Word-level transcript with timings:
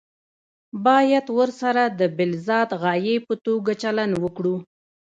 باید 0.85 1.25
ورسره 1.37 1.83
د 1.99 2.01
بالذات 2.17 2.69
غایې 2.81 3.15
په 3.27 3.33
توګه 3.45 3.71
چلند 3.83 4.13
وکړو. 4.23 4.55